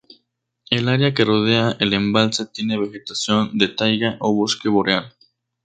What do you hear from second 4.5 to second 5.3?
boreal.